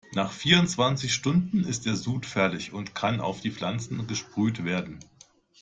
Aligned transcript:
Nach 0.15 0.31
vierundzwanzig 0.31 1.13
Stunden 1.13 1.63
ist 1.63 1.85
der 1.85 1.95
Sud 1.95 2.25
fertig 2.25 2.73
und 2.73 2.95
kann 2.95 3.21
auf 3.21 3.39
die 3.41 3.51
Pflanzen 3.51 4.07
gesprüht 4.07 4.63
werden. 4.65 4.97